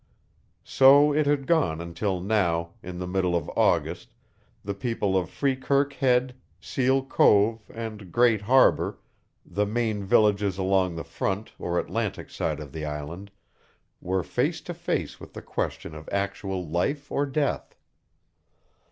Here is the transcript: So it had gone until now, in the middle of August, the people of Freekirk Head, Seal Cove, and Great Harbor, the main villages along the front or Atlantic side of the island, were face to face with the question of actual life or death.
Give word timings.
So 0.63 1.13
it 1.13 1.27
had 1.27 1.45
gone 1.45 1.79
until 1.79 2.19
now, 2.21 2.71
in 2.81 2.97
the 2.97 3.05
middle 3.05 3.35
of 3.35 3.47
August, 3.55 4.15
the 4.65 4.73
people 4.73 5.15
of 5.15 5.29
Freekirk 5.29 5.93
Head, 5.93 6.33
Seal 6.59 7.05
Cove, 7.05 7.69
and 7.71 8.11
Great 8.11 8.41
Harbor, 8.41 8.97
the 9.45 9.67
main 9.67 10.03
villages 10.03 10.57
along 10.57 10.95
the 10.95 11.03
front 11.03 11.51
or 11.59 11.77
Atlantic 11.77 12.31
side 12.31 12.59
of 12.59 12.71
the 12.71 12.83
island, 12.83 13.29
were 14.01 14.23
face 14.23 14.59
to 14.61 14.73
face 14.73 15.19
with 15.19 15.33
the 15.33 15.41
question 15.43 15.93
of 15.93 16.09
actual 16.11 16.67
life 16.67 17.11
or 17.11 17.27
death. 17.27 17.75